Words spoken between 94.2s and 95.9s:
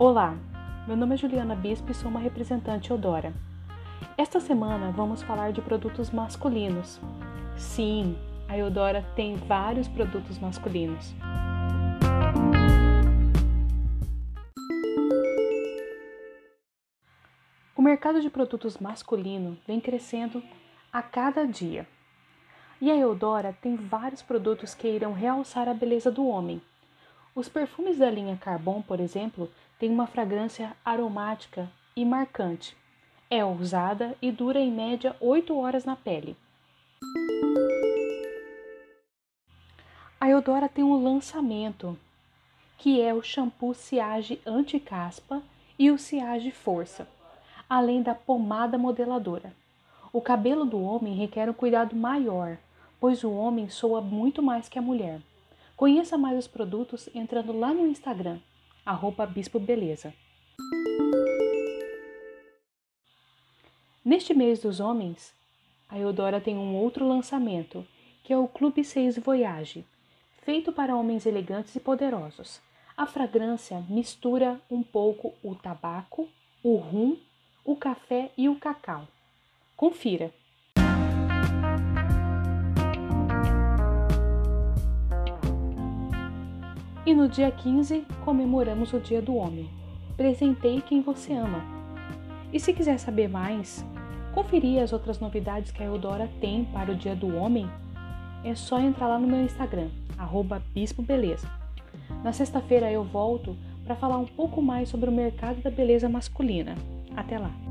conferir as outras novidades que a